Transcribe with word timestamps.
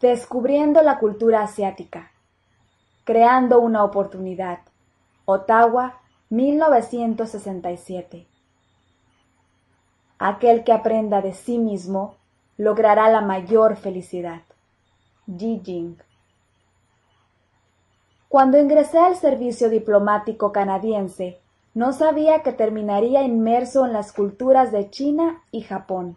Descubriendo 0.00 0.80
la 0.80 0.98
cultura 0.98 1.42
asiática. 1.42 2.10
Creando 3.04 3.60
una 3.60 3.84
oportunidad. 3.84 4.60
Ottawa, 5.26 6.00
1967. 6.30 8.26
Aquel 10.18 10.64
que 10.64 10.72
aprenda 10.72 11.20
de 11.20 11.34
sí 11.34 11.58
mismo 11.58 12.14
logrará 12.56 13.10
la 13.10 13.20
mayor 13.20 13.76
felicidad. 13.76 14.40
Ji 15.26 15.60
Jing. 15.62 15.98
Cuando 18.30 18.56
ingresé 18.58 19.00
al 19.00 19.16
servicio 19.16 19.68
diplomático 19.68 20.50
canadiense, 20.50 21.40
no 21.74 21.92
sabía 21.92 22.42
que 22.42 22.52
terminaría 22.52 23.22
inmerso 23.22 23.84
en 23.84 23.92
las 23.92 24.14
culturas 24.14 24.72
de 24.72 24.88
China 24.88 25.42
y 25.50 25.60
Japón. 25.60 26.16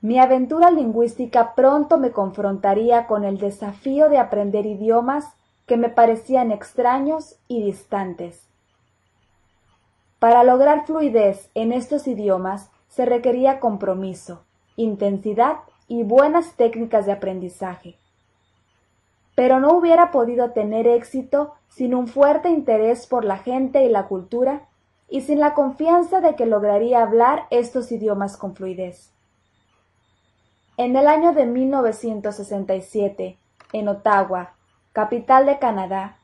Mi 0.00 0.20
aventura 0.20 0.70
lingüística 0.70 1.56
pronto 1.56 1.98
me 1.98 2.12
confrontaría 2.12 3.08
con 3.08 3.24
el 3.24 3.38
desafío 3.38 4.08
de 4.08 4.18
aprender 4.18 4.64
idiomas 4.64 5.26
que 5.66 5.76
me 5.76 5.88
parecían 5.88 6.52
extraños 6.52 7.36
y 7.48 7.64
distantes. 7.64 8.46
Para 10.20 10.44
lograr 10.44 10.86
fluidez 10.86 11.50
en 11.54 11.72
estos 11.72 12.06
idiomas 12.06 12.70
se 12.88 13.06
requería 13.06 13.58
compromiso, 13.58 14.44
intensidad 14.76 15.56
y 15.88 16.04
buenas 16.04 16.54
técnicas 16.54 17.04
de 17.06 17.12
aprendizaje. 17.12 17.96
Pero 19.34 19.58
no 19.58 19.72
hubiera 19.72 20.12
podido 20.12 20.52
tener 20.52 20.86
éxito 20.86 21.54
sin 21.68 21.94
un 21.94 22.06
fuerte 22.06 22.50
interés 22.50 23.06
por 23.08 23.24
la 23.24 23.38
gente 23.38 23.84
y 23.84 23.88
la 23.88 24.06
cultura 24.06 24.68
y 25.08 25.22
sin 25.22 25.40
la 25.40 25.54
confianza 25.54 26.20
de 26.20 26.36
que 26.36 26.46
lograría 26.46 27.02
hablar 27.02 27.46
estos 27.50 27.90
idiomas 27.90 28.36
con 28.36 28.54
fluidez. 28.54 29.12
En 30.78 30.94
el 30.94 31.08
año 31.08 31.32
de 31.32 31.44
1967, 31.44 33.36
en 33.72 33.88
Ottawa, 33.88 34.52
capital 34.92 35.44
de 35.44 35.58
Canadá, 35.58 36.18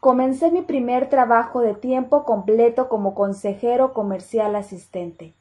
comencé 0.00 0.50
mi 0.50 0.62
primer 0.62 1.08
trabajo 1.08 1.60
de 1.60 1.74
tiempo 1.74 2.24
completo 2.24 2.88
como 2.88 3.14
consejero 3.14 3.92
comercial 3.92 4.56
asistente. 4.56 5.34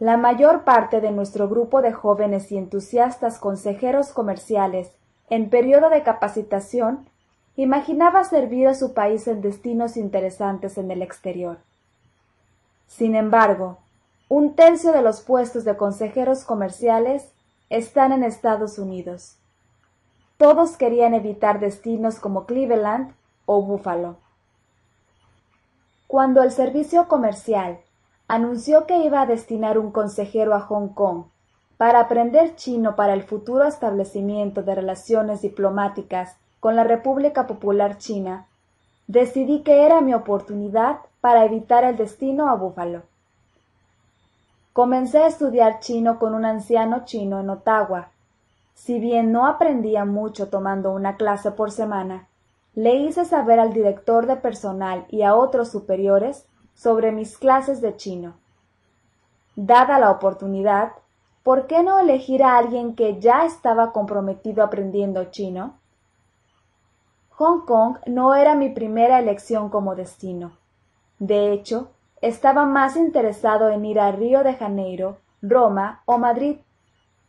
La 0.00 0.16
mayor 0.16 0.64
parte 0.64 1.00
de 1.00 1.12
nuestro 1.12 1.48
grupo 1.48 1.82
de 1.82 1.92
jóvenes 1.92 2.50
y 2.50 2.58
entusiastas 2.58 3.38
consejeros 3.38 4.08
comerciales 4.08 4.90
en 5.28 5.50
periodo 5.50 5.88
de 5.88 6.02
capacitación 6.02 7.06
imaginaba 7.54 8.24
servir 8.24 8.66
a 8.66 8.74
su 8.74 8.92
país 8.92 9.28
en 9.28 9.40
destinos 9.40 9.96
interesantes 9.96 10.78
en 10.78 10.90
el 10.90 11.00
exterior. 11.00 11.58
Sin 12.88 13.14
embargo, 13.14 13.78
un 14.30 14.54
tercio 14.54 14.92
de 14.92 15.02
los 15.02 15.22
puestos 15.22 15.64
de 15.64 15.76
consejeros 15.76 16.44
comerciales 16.44 17.32
están 17.68 18.12
en 18.12 18.22
Estados 18.22 18.78
Unidos. 18.78 19.34
Todos 20.36 20.76
querían 20.76 21.14
evitar 21.14 21.58
destinos 21.58 22.20
como 22.20 22.46
Cleveland 22.46 23.12
o 23.44 23.60
Buffalo. 23.60 24.18
Cuando 26.06 26.44
el 26.44 26.52
servicio 26.52 27.08
comercial 27.08 27.80
anunció 28.28 28.86
que 28.86 28.98
iba 28.98 29.20
a 29.20 29.26
destinar 29.26 29.78
un 29.78 29.90
consejero 29.90 30.54
a 30.54 30.60
Hong 30.60 30.90
Kong 30.90 31.24
para 31.76 31.98
aprender 31.98 32.54
chino 32.54 32.94
para 32.94 33.14
el 33.14 33.24
futuro 33.24 33.64
establecimiento 33.64 34.62
de 34.62 34.76
relaciones 34.76 35.42
diplomáticas 35.42 36.36
con 36.60 36.76
la 36.76 36.84
República 36.84 37.48
Popular 37.48 37.98
China, 37.98 38.46
decidí 39.08 39.62
que 39.64 39.86
era 39.86 40.00
mi 40.00 40.14
oportunidad 40.14 41.00
para 41.20 41.44
evitar 41.44 41.82
el 41.82 41.96
destino 41.96 42.48
a 42.48 42.54
Búfalo. 42.54 43.10
Comencé 44.72 45.18
a 45.18 45.26
estudiar 45.26 45.80
chino 45.80 46.20
con 46.20 46.32
un 46.32 46.44
anciano 46.44 47.04
chino 47.04 47.40
en 47.40 47.50
Ottawa. 47.50 48.10
Si 48.74 49.00
bien 49.00 49.32
no 49.32 49.46
aprendía 49.46 50.04
mucho 50.04 50.48
tomando 50.48 50.92
una 50.92 51.16
clase 51.16 51.50
por 51.50 51.72
semana, 51.72 52.28
le 52.74 52.94
hice 52.94 53.24
saber 53.24 53.58
al 53.58 53.72
director 53.72 54.26
de 54.26 54.36
personal 54.36 55.06
y 55.08 55.22
a 55.22 55.34
otros 55.34 55.70
superiores 55.70 56.46
sobre 56.74 57.10
mis 57.10 57.36
clases 57.36 57.80
de 57.80 57.96
chino. 57.96 58.34
Dada 59.56 59.98
la 59.98 60.12
oportunidad, 60.12 60.92
¿por 61.42 61.66
qué 61.66 61.82
no 61.82 61.98
elegir 61.98 62.44
a 62.44 62.56
alguien 62.56 62.94
que 62.94 63.18
ya 63.18 63.44
estaba 63.44 63.92
comprometido 63.92 64.62
aprendiendo 64.62 65.24
chino? 65.26 65.74
Hong 67.30 67.66
Kong 67.66 67.96
no 68.06 68.36
era 68.36 68.54
mi 68.54 68.68
primera 68.68 69.18
elección 69.18 69.68
como 69.68 69.96
destino. 69.96 70.52
De 71.18 71.52
hecho, 71.52 71.90
estaba 72.20 72.66
más 72.66 72.96
interesado 72.96 73.70
en 73.70 73.84
ir 73.84 73.98
a 73.98 74.12
Río 74.12 74.42
de 74.44 74.54
Janeiro, 74.54 75.18
Roma 75.42 76.02
o 76.04 76.18
Madrid, 76.18 76.58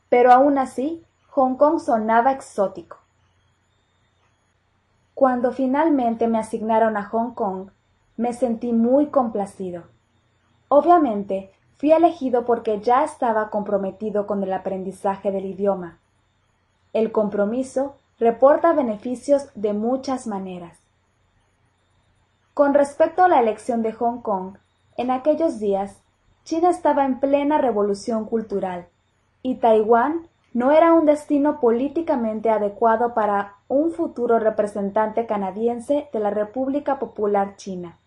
pero 0.09 0.31
aún 0.31 0.57
así 0.57 1.03
Hong 1.29 1.55
Kong 1.55 1.79
sonaba 1.79 2.31
exótico. 2.31 2.97
Cuando 5.13 5.51
finalmente 5.51 6.27
me 6.27 6.39
asignaron 6.39 6.97
a 6.97 7.03
Hong 7.05 7.33
Kong, 7.33 7.69
me 8.17 8.33
sentí 8.33 8.73
muy 8.73 9.07
complacido. 9.07 9.83
Obviamente, 10.67 11.51
fui 11.77 11.91
elegido 11.91 12.45
porque 12.45 12.81
ya 12.81 13.03
estaba 13.03 13.49
comprometido 13.49 14.27
con 14.27 14.43
el 14.43 14.51
aprendizaje 14.51 15.31
del 15.31 15.45
idioma. 15.45 15.99
El 16.91 17.11
compromiso 17.11 17.95
reporta 18.19 18.73
beneficios 18.73 19.49
de 19.55 19.73
muchas 19.73 20.27
maneras. 20.27 20.77
Con 22.53 22.73
respecto 22.73 23.23
a 23.23 23.27
la 23.27 23.39
elección 23.39 23.81
de 23.81 23.93
Hong 23.93 24.21
Kong, 24.21 24.57
en 24.97 25.11
aquellos 25.11 25.59
días, 25.59 26.01
China 26.43 26.69
estaba 26.69 27.05
en 27.05 27.19
plena 27.19 27.57
revolución 27.57 28.25
cultural, 28.25 28.87
y 29.43 29.55
Taiwán 29.55 30.27
no 30.53 30.71
era 30.71 30.93
un 30.93 31.05
destino 31.05 31.59
políticamente 31.59 32.49
adecuado 32.49 33.13
para 33.13 33.55
un 33.67 33.91
futuro 33.91 34.37
representante 34.39 35.25
canadiense 35.25 36.09
de 36.11 36.19
la 36.19 36.29
República 36.29 36.99
Popular 36.99 37.55
China. 37.55 37.97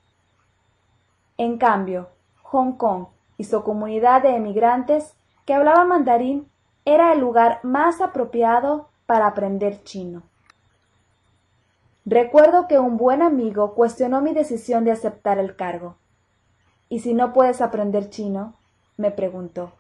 En 1.39 1.59
cambio, 1.59 2.09
Hong 2.43 2.73
Kong 2.73 3.07
y 3.39 3.45
su 3.45 3.63
comunidad 3.63 4.23
de 4.23 4.37
emigrantes 4.37 5.15
que 5.47 5.55
hablaban 5.55 5.89
mandarín 5.89 6.49
era 6.85 7.13
el 7.13 7.21
lugar 7.21 7.61
más 7.63 8.01
apropiado 8.01 8.89
para 9.07 9.27
aprender 9.27 9.83
chino. 9.83 10.23
Recuerdo 12.05 12.69
que 12.69 12.79
un 12.79 12.99
buen 12.99 13.23
amigo 13.23 13.75
cuestionó 13.75 14.21
mi 14.21 14.35
decisión 14.35 14.85
de 14.85 14.93
aceptar 14.93 15.39
el 15.39 15.57
cargo. 15.57 15.97
¿Y 16.89 17.01
si 17.01 17.15
no 17.15 17.33
puedes 17.33 17.61
aprender 17.61 18.11
chino? 18.11 18.55
me 18.97 19.11
preguntó. 19.11 19.73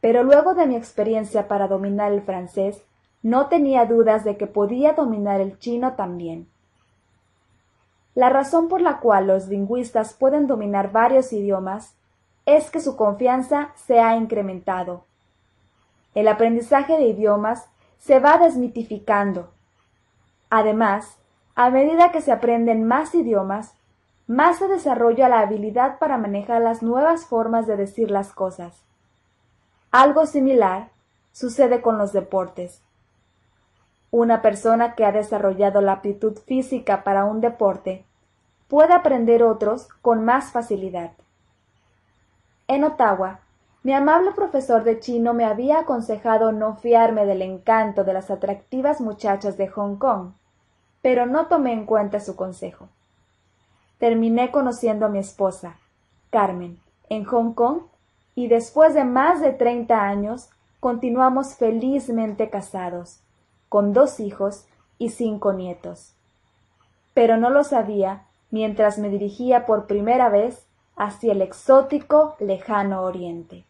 Pero 0.00 0.22
luego 0.22 0.54
de 0.54 0.66
mi 0.66 0.76
experiencia 0.76 1.48
para 1.48 1.68
dominar 1.68 2.12
el 2.12 2.22
francés, 2.22 2.82
no 3.22 3.48
tenía 3.48 3.84
dudas 3.84 4.24
de 4.24 4.36
que 4.36 4.46
podía 4.46 4.92
dominar 4.92 5.40
el 5.40 5.58
chino 5.58 5.94
también. 5.94 6.48
La 8.14 8.30
razón 8.30 8.68
por 8.68 8.80
la 8.80 8.98
cual 9.00 9.26
los 9.26 9.48
lingüistas 9.48 10.14
pueden 10.14 10.46
dominar 10.46 10.92
varios 10.92 11.32
idiomas 11.32 11.94
es 12.46 12.70
que 12.70 12.80
su 12.80 12.96
confianza 12.96 13.72
se 13.76 14.00
ha 14.00 14.16
incrementado. 14.16 15.04
El 16.14 16.28
aprendizaje 16.28 16.96
de 16.96 17.08
idiomas 17.08 17.68
se 17.98 18.20
va 18.20 18.38
desmitificando. 18.38 19.50
Además, 20.50 21.18
a 21.54 21.70
medida 21.70 22.10
que 22.10 22.20
se 22.20 22.32
aprenden 22.32 22.86
más 22.86 23.14
idiomas, 23.14 23.74
más 24.28 24.58
se 24.58 24.68
desarrolla 24.68 25.26
la 25.30 25.40
habilidad 25.40 25.98
para 25.98 26.18
manejar 26.18 26.60
las 26.60 26.82
nuevas 26.82 27.24
formas 27.24 27.66
de 27.66 27.76
decir 27.76 28.10
las 28.10 28.34
cosas. 28.34 28.84
Algo 29.90 30.26
similar 30.26 30.90
sucede 31.32 31.80
con 31.80 31.96
los 31.96 32.12
deportes. 32.12 32.82
Una 34.10 34.42
persona 34.42 34.94
que 34.94 35.06
ha 35.06 35.12
desarrollado 35.12 35.80
la 35.80 35.92
aptitud 35.92 36.36
física 36.46 37.04
para 37.04 37.24
un 37.24 37.40
deporte 37.40 38.04
puede 38.68 38.92
aprender 38.92 39.42
otros 39.42 39.88
con 40.02 40.26
más 40.26 40.52
facilidad. 40.52 41.12
En 42.66 42.84
Ottawa, 42.84 43.40
mi 43.82 43.94
amable 43.94 44.32
profesor 44.32 44.84
de 44.84 45.00
chino 45.00 45.32
me 45.32 45.46
había 45.46 45.78
aconsejado 45.80 46.52
no 46.52 46.76
fiarme 46.76 47.24
del 47.24 47.40
encanto 47.40 48.04
de 48.04 48.12
las 48.12 48.30
atractivas 48.30 49.00
muchachas 49.00 49.56
de 49.56 49.68
Hong 49.68 49.96
Kong, 49.96 50.32
pero 51.00 51.24
no 51.24 51.46
tomé 51.46 51.72
en 51.72 51.86
cuenta 51.86 52.20
su 52.20 52.36
consejo 52.36 52.90
terminé 53.98 54.50
conociendo 54.50 55.06
a 55.06 55.08
mi 55.08 55.18
esposa, 55.18 55.76
Carmen, 56.30 56.78
en 57.08 57.24
Hong 57.24 57.52
Kong 57.52 57.82
y 58.34 58.48
después 58.48 58.94
de 58.94 59.04
más 59.04 59.40
de 59.40 59.52
treinta 59.52 60.02
años 60.02 60.50
continuamos 60.80 61.54
felizmente 61.54 62.50
casados, 62.50 63.20
con 63.68 63.92
dos 63.92 64.20
hijos 64.20 64.66
y 64.98 65.10
cinco 65.10 65.52
nietos. 65.52 66.14
Pero 67.14 67.36
no 67.36 67.50
lo 67.50 67.64
sabía 67.64 68.26
mientras 68.50 68.98
me 68.98 69.08
dirigía 69.08 69.66
por 69.66 69.86
primera 69.86 70.28
vez 70.28 70.66
hacia 70.96 71.32
el 71.32 71.42
exótico 71.42 72.36
lejano 72.38 73.02
oriente. 73.02 73.64